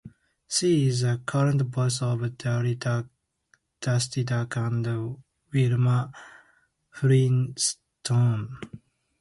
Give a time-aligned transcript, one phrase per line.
[0.47, 2.75] She is the current voice of Daisy
[4.23, 5.15] Duck and
[5.53, 6.11] Wilma
[6.89, 8.57] Flintstone.